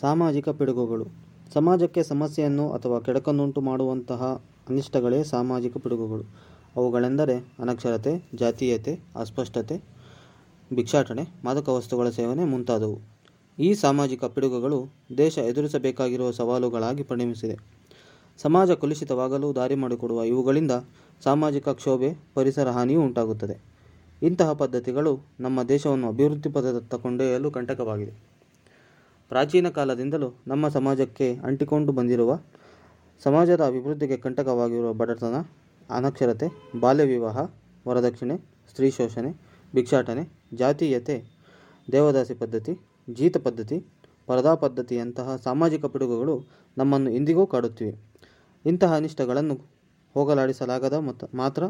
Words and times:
ಸಾಮಾಜಿಕ 0.00 0.48
ಪಿಡುಗುಗಳು. 0.48 1.06
ಸಮಾಜಕ್ಕೆ 1.54 2.02
ಸಮಸ್ಯೆಯನ್ನು 2.02 2.70
ಅಥವಾ 2.70 3.00
ಕೆಡಕನ್ನುಂಟು 3.00 3.60
ಮಾಡುವಂತಹ 3.60 4.42
ಅನಿಷ್ಟಗಳೇ 4.68 5.24
ಸಾಮಾಜಿಕ 5.24 5.76
ಪಿಡುಗುಗಳು. 5.76 6.22
ಅವುಗಳೆಂದರೆ 6.76 7.52
ಅನಕ್ಷರತೆ, 7.58 8.28
ಜಾತೀಯತೆ, 8.34 9.00
ಅಸ್ಪಷ್ಟತೆ, 9.16 9.82
ಭಿಕ್ಷಾಟನೆ, 10.74 11.22
ಮಾದಕ 11.44 11.68
ವಸ್ತುಗಳ 11.68 12.08
ಸೇವನೆ 12.08 12.44
ಮುಂತಾದವು. 12.44 12.98
ಈ 13.58 13.74
ಸಾಮಾಜಿಕ 13.74 14.24
ಪಿಡುಗುಗಳು 14.24 14.86
ದೇಶ 15.18 15.38
ಎದುರಿಸಬೇಕಾಗಿರುವ 15.38 16.30
ಸವಾಲುಗಳಾಗಿ 16.30 17.02
ಪರಿಣಮಿಸಿದೆ. 17.02 17.56
ಸಮಾಜ 18.38 18.70
ಕಲುಷಿತವಾಗಲು 18.70 19.54
ದಾರಿ 19.54 19.74
ಮಾಡಿಕೊಡುವ 19.74 20.22
ಇವುಗಳಿಂದ 20.22 20.70
ಸಾಮಾಜಿಕ 21.24 21.68
ಕ್ಷೋಭೆ, 21.68 22.16
ಪರಿಸರ 22.34 22.68
ಹಾನಿಯೂ 22.68 23.02
ಉಂಟಾಗುತ್ತದೆ. 23.02 23.58
ಇಂತಹ 24.22 24.52
ಪದ್ಧತಿಗಳು 24.52 25.18
ನಮ್ಮ 25.40 25.62
ದೇಶವನ್ನು 25.62 26.08
ಅಭಿವೃದ್ಧಿ 26.08 26.50
ಪದದತ್ತ 26.50 26.94
ಕೊಂಡೊಯ್ಯಲು 26.94 27.50
ಕಂಟಕವಾಗಿದೆ. 27.50 28.37
ಪ್ರಾಚೀನ 29.28 29.68
ಕಾಲದಿಂದಲೂ 29.68 30.34
ನಮ್ಮ 30.46 30.68
ಸಮಾಜಕ್ಕೆ 30.68 31.34
ಅಂಟಿಕೊಂಡು 31.34 31.92
ಬಂದಿರುವ, 31.92 32.40
ಸಮಾಜದ 33.24 33.64
ಅಭಿವೃದ್ಧಿಗೆ 33.64 34.16
ಕಂಟಕವಾಗಿರುವ 34.16 34.92
ಬಡತನ, 34.92 35.34
ಅನಕ್ಷರತೆ, 35.90 36.46
ಬಾಲ್ಯ 36.80 37.04
ವಿವಾಹ, 37.04 37.38
ವರದಕ್ಷಿಣೆ, 37.88 38.36
ಸ್ತ್ರೀ 38.70 38.90
ಶೋಷಣೆ, 38.90 39.30
ಭಿಕ್ಷಾಟನೆ, 39.74 40.28
ಜಾತೀಯತೆ, 40.54 41.24
ದೇವದಾಸಿ 41.92 42.34
ಪದ್ಧತಿ, 42.34 42.78
ಜೀತ 43.10 43.36
ಪದ್ಧತಿ, 43.36 43.84
ಪರದಾ 44.26 44.54
ಪದ್ಧತಿಯಂತಹ 44.54 45.36
ಸಾಮಾಜಿಕ 45.36 45.84
ಪಿಡುಗುಗಳು 45.84 46.44
ನಮ್ಮನ್ನು 46.78 47.10
ಇಂದಿಗೂ 47.10 47.46
ಕಾಡುತ್ತಿವೆ. 47.46 47.94
ಇಂತಹ 48.66 48.96
ಅನಿಷ್ಟಗಳನ್ನು 48.96 49.54
ಹೋಗಲಾಡಿಸಲಾಗದ 50.14 50.92
ಮತ್ತು 50.92 51.36
ಮಾತ್ರ 51.36 51.62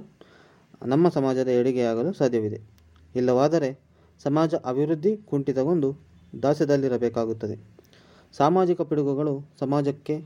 ನಮ್ಮ 0.87 1.09
ಸಮಾಜದ 1.09 1.49
ಏಳಿಗೆಯಾಗಲು 1.49 2.13
ಸಾಧ್ಯವಿದೆ. 2.13 2.59
ಇಲ್ಲವಾದರೆ 3.17 3.81
ಸಮಾಜ 4.23 4.55
ಅಭಿವೃದ್ಧಿ 4.55 5.17
ಕುಂಠಿತಗೊಂಡು 5.17 6.08
ದಾಸ್ಯದಲ್ಲಿರಬೇಕಾಗುತ್ತದೆ. 6.43 7.57
ಸಾಮಾಜಿಕ 8.33 8.81
ಪಿಡುಗುಗಳು 8.81 9.41
ಸಮಾಜಕ್ಕೆ 9.61 10.17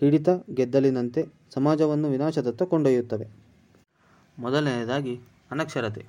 ಹಿಡಿತ 0.00 0.28
ಗೆದ್ದಲಿನಂತೆ 0.54 1.24
ಸಮಾಜವನ್ನು 1.54 2.08
ವಿನಾಶದತ್ತ 2.08 2.62
ಕೊಂಡೊಯ್ಯುತ್ತವೆ. 2.62 3.28
ಮೊದಲನೆಯದಾಗಿ 4.38 5.20
ಅನಕ್ಷರತೆ. 5.50 6.06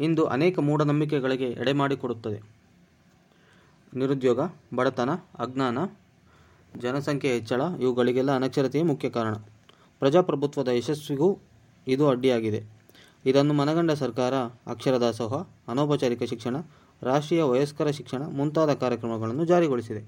ಇಂದು 0.00 0.24
ಅನೇಕ 0.24 0.58
ಮೂಢನಂಬಿಕೆಗಳಿಗೆ 0.58 1.44
ಎಡೆಮಾಡಿಕೊಡುತ್ತದೆ. 1.44 2.60
ನಿರುದ್ಯೋಗ, 3.94 4.40
ಬಡತನ, 4.74 5.10
ಅಜ್ಞಾನ, 5.38 5.78
ಜನಸಂಖ್ಯೆ 6.78 7.32
ಹೆಚ್ಚಳ, 7.32 7.62
ಇವುಗಳಿಗೆಲ್ಲ 7.80 8.34
ಅನಕ್ಷರತೆಯೇ 8.34 8.84
ಮುಖ್ಯ 8.84 9.10
ಕಾರಣ. 9.10 9.34
ಪ್ರಜಾಪ್ರಭುತ್ವದ 9.98 10.68
ಯಶಸ್ವಿಗೂ 10.68 11.38
ಇದು 11.88 12.08
ಅಡ್ಡಿಯಾಗಿದೆ. 12.08 12.64
ಇದನ್ನು 13.26 13.54
ಮನಗಂಡ 13.54 13.90
ಸರ್ಕಾರ 13.90 14.34
ಅಕ್ಷರ 14.66 14.96
ದಾಸೋಹ 14.96 15.42
ಅನೌಪಚಾರಿಕ 15.68 16.22
ಶಿಕ್ಷಣ 16.22 16.56
ರಾಷ್ಟ್ರೀಯ 17.02 17.42
ವಯಸ್ಕರ 17.42 17.90
ಶಿಕ್ಷಣ 17.90 18.22
ಮುಂತಾದ 18.26 18.72
ಕಾರ್ಯಕ್ರಮಗಳನ್ನು 18.74 19.44
ಜಾರಿಗೊಳಿಸಿದೆ. 19.44 20.02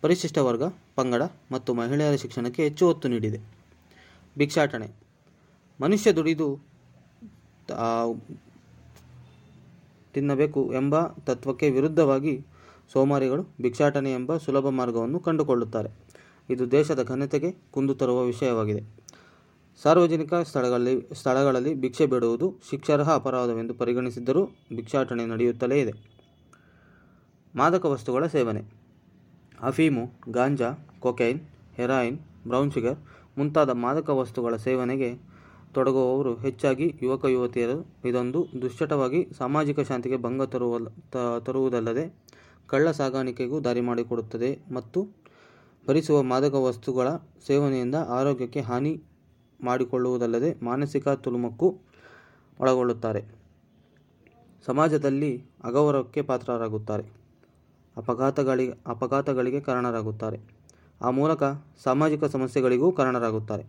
ಪರಿಶಿಷ್ಟ 0.00 0.38
ವರ್ಗ, 0.38 0.62
ಪಂಗಡ 0.96 1.22
ಮತ್ತು 1.52 1.74
ಮಹಿಳೆಯರ 1.74 2.16
ಶಿಕ್ಷಣಕ್ಕೆ 2.16 2.62
ಹೆಚ್ಚು 2.62 2.88
ಒತ್ತು 2.88 3.08
ನೀಡಿದೆ. 3.08 3.38
ಭಿಕ್ಷಾಟನೆ. 4.38 4.88
ಮನುಷ್ಯ 5.80 6.12
ದುಡಿದು 6.12 6.48
ತಿನ್ನಬೇಕು 10.14 10.72
ಎಂಬ 10.72 11.06
ತತ್ವಕ್ಕೆ 11.06 11.70
ವಿರುದ್ಧವಾಗಿ 11.70 12.44
ಸೋಮಾರಿಗಳು 12.92 13.42
ಭಿಕ್ಷಾಟನೆ 13.62 14.12
ಎಂಬ 14.12 14.36
ಸುಲಭ 14.36 14.68
ಮಾರ್ಗವನ್ನು 14.68 15.20
ಕಂಡುಕೊಳ್ಳುತ್ತಾರೆ. 15.20 15.90
ಇದು 16.50 16.70
ದೇಶದ 16.70 17.02
ಘನತೆಗೆ 17.02 17.50
ಕುಂದು 17.70 17.94
ತರುವ 17.94 18.24
ವಿಷಯವಾಗಿದೆ. 18.24 18.82
ಸಾರ್ವಜನಿಕ 19.82 20.34
ಸ್ಥಳಗಳಲ್ಲಿ 20.34 21.08
ಸ್ಥಳಗಳಲ್ಲಿ 21.14 21.74
ಭಿಕ್ಷೆ 21.74 22.06
ಬೇಡುವುದು 22.06 22.54
ಶಿಕ್ಷಾರ್ಹ 22.70 23.14
ಅಪರಾಧವೆಂದು 23.14 23.74
ಪರಿಗಣಿಸಿದ್ದರೂ 23.74 24.44
ಭಿಕ್ಷಾಟನೆ 24.76 25.26
ನಡೆಯುತ್ತಲೇ 25.26 25.80
ಇದೆ. 25.80 26.15
ಮಾದಕ 27.56 27.84
ವಸ್ತುಗಳ 27.84 28.26
ಸೇವನೆ. 28.26 28.62
ಅಫೀಮು, 29.60 30.02
ಗಾಂಜಾ, 30.30 30.70
ಕೊಕೈನ್, 31.00 31.40
ಹೆರಾಯಿನ್, 31.76 32.18
ಬ್ರೌನ್ 32.46 32.72
ಶುಗರ್ 32.72 32.98
ಮುಂತಾದ 33.38 33.70
ಮಾದಕ 33.70 34.08
ವಸ್ತುಗಳ 34.10 34.56
ಸೇವನೆಗೆ 34.56 35.10
ತೊಡಗುವವರು 35.74 36.34
ಹೆಚ್ಚಾಗಿ 36.34 36.94
ಯುವಕ 37.02 37.24
ಯುವತಿಯರು. 37.24 37.86
ಇದೊಂದು 38.04 38.46
ದುಶ್ಚಟವಾಗಿ 38.62 39.28
ಸಾಮಾಜಿಕ 39.38 39.80
ಶಾಂತಿಗೆ 39.80 40.16
ಭಂಗ 40.16 40.42
ತರುವ 40.42 40.78
ತರುವುದಲ್ಲದೆ 41.40 42.04
ಕಳ್ಳ 42.66 42.90
ಸಾಗಾಣಿಕೆಗೂ 42.90 43.60
ದಾರಿ 43.60 43.80
ಮಾಡಿಕೊಡುತ್ತದೆ 43.80 44.58
ಮತ್ತು 44.74 45.08
ಭರಿಸುವ 45.88 46.22
ಮಾದಕ 46.22 46.54
ವಸ್ತುಗಳ 46.54 47.08
ಸೇವನೆಯಿಂದ 47.46 47.94
ಆರೋಗ್ಯಕ್ಕೆ 47.94 48.60
ಹಾನಿ 48.60 49.02
ಮಾಡಿಕೊಳ್ಳುವುದಲ್ಲದೆ 49.60 50.64
ಮಾನಸಿಕ 50.64 51.08
ತುಳುಮಕ್ಕೂ 51.08 51.68
ಒಳಗೊಳ್ಳುತ್ತಾರೆ. 52.60 53.22
ಸಮಾಜದಲ್ಲಿ 54.66 55.44
ಅಗೌರವಕ್ಕೆ 55.64 56.22
ಪಾತ್ರರಾಗುತ್ತಾರೆ. 56.22 57.25
ಅಪಘಾತಗಳಿಗೆ 57.96 58.74
ಅಪಘಾತಗಳಿಗೆ 58.86 59.60
ಕಾರಣರಾಗುತ್ತಾರೆ. 59.60 60.40
ಆ 61.02 61.10
ಮೂಲಕ 61.10 61.42
ಸಾಮಾಜಿಕ 61.84 62.24
ಸಮಸ್ಯೆಗಳಿಗೂ 62.24 62.92
ಕಾರಣರಾಗುತ್ತಾರೆ. 62.92 63.64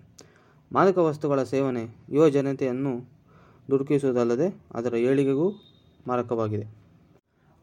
ಮಾದಕ 0.72 0.98
ವಸ್ತುಗಳ 0.98 1.44
ಸೇವನೆ 1.44 1.98
ಯುವ 2.10 2.30
ಜನತೆಯನ್ನು 2.30 3.10
ದುಡುಕಿಸುವುದಲ್ಲದೆ 3.72 4.62
ಅದರ 4.74 4.94
ಏಳಿಗೆಗೂ 4.96 5.52
ಮಾರಕವಾಗಿದೆ. 6.08 6.68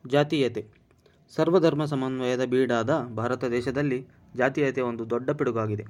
ಜಾತೀಯತೆ. 0.06 0.66
ಸರ್ವಧರ್ಮ 1.36 1.84
ಸಮನ್ವಯದ 1.84 2.44
ಬೀಡಾದ 2.44 2.90
ಭಾರತ 3.16 3.44
ದೇಶದಲ್ಲಿ 3.44 4.06
ಜಾತೀಯತೆ 4.36 4.80
ಒಂದು 4.80 5.10
ದೊಡ್ಡ 5.10 5.30
ಪಿಡುಗಾಗಿದೆ. 5.30 5.84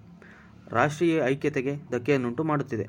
ರಾಷ್ಟ್ರೀಯ 0.69 1.23
ಐಕ್ಯತೆಗೆ 1.25 1.77
ಧಕ್ಕೆಯನ್ನುಂಟು 1.93 2.45
ಮಾಡುತ್ತಿದೆ. 2.45 2.89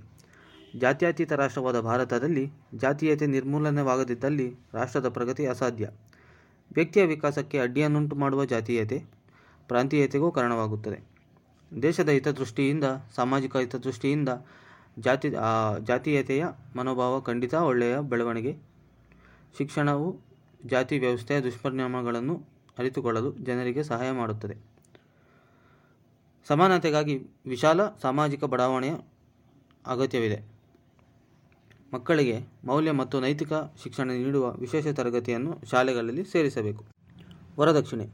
ಜಾತ್ಯತೀತ 0.78 1.34
ರಾಷ್ಟ್ರವಾದ 1.34 1.80
ಭಾರತದಲ್ಲಿ 1.80 2.52
ಜಾತೀಯತೆ 2.76 3.26
ನಿರ್ಮೂಲನೆವಾಗದಿದ್ದಲ್ಲಿ 3.26 4.56
ರಾಷ್ಟ್ರದ 4.74 5.10
ಪ್ರಗತಿ 5.10 5.46
ಅಸಾಧ್ಯ. 5.46 5.90
ವ್ಯಕ್ತಿಯ 6.74 7.06
ವಿಕಾಸಕ್ಕೆ 7.06 7.60
ಅಡ್ಡಿಯನ್ನುಂಟು 7.60 8.16
ಮಾಡುವ 8.16 8.46
ಜಾತೀಯತೆ 8.46 9.04
ಪ್ರಾಂತೀಯತೆಗೂ 9.68 10.32
ಕಾರಣವಾಗುತ್ತದೆ. 10.32 11.00
ದೇಶದ 11.82 12.10
ಹಿತದೃಷ್ಟಿಯಿಂದ, 12.10 12.84
ಸಾಮಾಜಿಕ 13.16 13.58
ಹಿತದೃಷ್ಟಿಯಿಂದ 13.58 14.30
ಜಾತಿ 15.00 15.30
ಜಾತೀಯತೆಯ 15.84 16.46
ಮನೋಭಾವ 16.76 17.22
ಖಂಡಿತ 17.22 17.54
ಒಳ್ಳೆಯ 17.54 17.98
ಬೆಳವಣಿಗೆ. 18.00 18.58
ಶಿಕ್ಷಣವು 19.58 20.22
ಜಾತಿ 20.66 21.00
ವ್ಯವಸ್ಥೆಯ 21.00 21.42
ದುಷ್ಪರಿಣಾಮಗಳನ್ನು 21.42 22.42
ಅರಿತುಕೊಳ್ಳಲು 22.78 23.32
ಜನರಿಗೆ 23.34 23.84
ಸಹಾಯ 23.84 24.12
ಮಾಡುತ್ತದೆ. 24.12 24.56
ಸಮಾನತೆಗಾಗಿ 26.48 27.16
ವಿಶಾಲ 27.46 27.86
ಸಾಮಾಜಿಕ 28.02 28.44
ಬಡಾವಣೆಯ 28.44 28.94
ಅಗತ್ಯವಿದೆ. 29.86 30.55
ಮಕ್ಕಳಿಗೆ 31.94 32.48
ಮೌಲ್ಯ 32.66 32.92
ಮತ್ತು 32.92 33.20
ನೈತಿಕ 33.20 33.54
ಶಿಕ್ಷಣ 33.84 34.08
ನೀಡುವ 34.10 34.52
ವಿಶೇಷ 34.52 34.88
ತರಗತಿಯನ್ನು 34.88 35.58
ಶಾಲೆಗಳಲ್ಲಿ 35.72 36.24
ಸೇರಿಸಬೇಕು. 36.26 36.84
ವರದಕ್ಷಿಣೆ. 37.60 38.06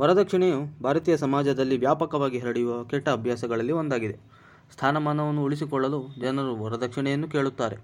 ವರದಕ್ಷಿಣೆಯು 0.00 0.82
ಭಾರತೀಯ 0.82 1.16
ಸಮಾಜದಲ್ಲಿ 1.16 1.76
ವ್ಯಾಪಕವಾಗಿ 1.78 2.38
ಹರಡಿಯುವ 2.38 2.84
ಕೆಟ್ಟ 2.84 3.08
ಅಭ್ಯಾಸಗಳಲ್ಲಿ 3.08 3.72
ಒಂದಾಗಿದೆ. 3.72 4.18
ಸ್ಥಾನಮಾನವನ್ನು 4.72 5.42
ಉಳಿಸಿಕೊಳ್ಳಲು 5.44 6.08
ಜನರು 6.20 6.56
ವರದಕ್ಷಿಣೆಯನ್ನು 6.56 7.28
ಕೇಳುತ್ತಾರೆ. 7.28 7.76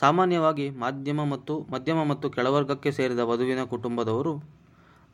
ಸಾಮಾನ್ಯವಾಗಿ 0.00 0.70
ಮಾಧ್ಯಮ 0.70 1.24
ಮತ್ತು 1.24 1.60
ಮಧ್ಯಮ 1.60 2.04
ಮತ್ತು 2.04 2.30
ಕೆಳವರ್ಗಕ್ಕೆ 2.30 2.92
ಸೇರಿದ 2.92 3.18
ವಧುವಿನ 3.18 3.64
ಕುಟುಂಬದವರು 3.64 4.34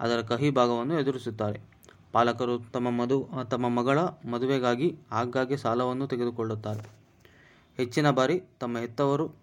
ಅದರ 0.01 0.21
ಕಹಿ 0.21 0.51
ಭಾಗವನ್ನು 0.51 1.01
ಎದುರಿಸುತ್ತಾರೆ. 1.01 1.61
ಪಾಲಕರು 2.13 2.59
ತಮ್ಮ 2.59 2.91
ಮಧು, 2.91 3.29
ತಮ್ಮ 3.51 3.69
ಮಗಳ 3.69 3.99
ಮದುವೆಗಾಗಿ 4.31 4.99
ಆಗಾಗ್ಗೆ 5.13 5.57
ಸಾಲವನ್ನು 5.57 6.07
ತೆಗೆದುಕೊಳ್ಳುತ್ತಾರೆ. 6.07 7.02
ಹೆಚ್ಚಿನ 7.77 8.11
ಬಾರಿ 8.11 8.43
ತಮ್ಮ 8.61 8.79
ಹೆತ್ತವರು 8.79 9.35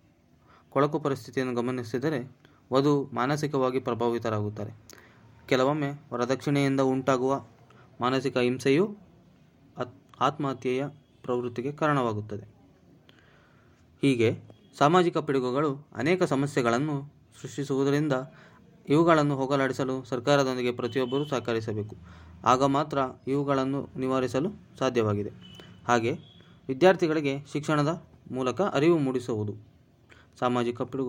ಕೊಳಕು 0.69 0.99
ಪರಿಸ್ಥಿತಿಯನ್ನು 0.99 1.55
ಗಮನಿಸಿದರೆ 1.55 2.37
ವಧು 2.73 3.09
ಮಾನಸಿಕವಾಗಿ 3.13 3.79
ಪ್ರಭಾವಿತರಾಗುತ್ತಾರೆ. 3.79 4.71
ಕೆಲವೊಮ್ಮೆ 5.45 5.91
ವರದಕ್ಷಿಣೆಯಿಂದ 6.13 6.79
ಉಂಟಾಗುವ 6.79 7.45
ಮಾನಸಿಕ 8.01 8.37
ಹಿಂಸೆಯು 8.37 8.97
ಆತ್- 9.77 10.19
ಆತ್ಮಹತ್ಯೆಯ 10.19 10.87
ಪ್ರವೃತ್ತಿಗೆ 11.21 11.71
ಕಾರಣವಾಗುತ್ತದೆ. 11.71 12.43
ಹೀಗೆ 14.01 14.39
ಸಾಮಾಜಿಕ 14.77 15.17
ಪಿಡುಗುಗಳು 15.17 15.87
ಅನೇಕ 15.95 16.23
ಸಮಸ್ಯೆಗಳನ್ನು 16.23 17.13
ಸೃಷ್ಟಿಸುವುದರಿಂದ 17.41 18.13
ಇವುಗಳನ್ನು 18.89 19.35
ಹೋಗಲಾಡಿಸಲು 19.35 20.03
ಸರ್ಕಾರದೊಂದಿಗೆ 20.03 20.71
ಪ್ರತಿಯೊಬ್ಬರೂ 20.71 21.25
ಸಹಕರಿಸಬೇಕು. 21.25 21.95
ಆಗ 22.45 22.63
ಮಾತ್ರ 22.63 22.97
ಇವುಗಳನ್ನು 23.27 23.89
ನಿವಾರಿಸಲು 23.97 24.49
ಸಾಧ್ಯವಾಗಿದೆ. 24.79 25.31
ಹಾಗೆ 25.87 26.11
ವಿದ್ಯಾರ್ಥಿಗಳಿಗೆ 26.67 27.39
ಶಿಕ್ಷಣದ 27.53 28.08
ಮೂಲಕ 28.31 28.61
ಅರಿವು 28.61 28.97
ಮೂಡಿಸುವುದು. 28.97 29.53
ಸಾಮಾಜಿಕ 30.39 30.81
ಪಿಡುಗು 30.81 30.97